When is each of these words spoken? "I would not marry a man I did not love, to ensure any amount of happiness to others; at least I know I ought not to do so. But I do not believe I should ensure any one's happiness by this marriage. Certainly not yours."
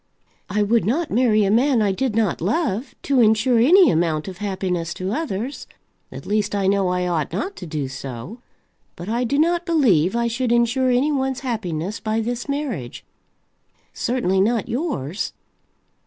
"I 0.49 0.63
would 0.63 0.83
not 0.83 1.11
marry 1.11 1.43
a 1.43 1.51
man 1.51 1.79
I 1.79 1.91
did 1.91 2.15
not 2.15 2.41
love, 2.41 2.95
to 3.03 3.21
ensure 3.21 3.59
any 3.59 3.91
amount 3.91 4.27
of 4.27 4.39
happiness 4.39 4.95
to 4.95 5.11
others; 5.11 5.67
at 6.11 6.25
least 6.25 6.55
I 6.55 6.65
know 6.65 6.87
I 6.87 7.05
ought 7.05 7.31
not 7.31 7.55
to 7.57 7.67
do 7.67 7.87
so. 7.87 8.39
But 8.95 9.09
I 9.09 9.23
do 9.23 9.37
not 9.37 9.63
believe 9.63 10.15
I 10.15 10.25
should 10.27 10.51
ensure 10.51 10.89
any 10.89 11.11
one's 11.11 11.41
happiness 11.41 11.99
by 11.99 12.19
this 12.19 12.49
marriage. 12.49 13.05
Certainly 13.93 14.41
not 14.41 14.67
yours." 14.67 15.33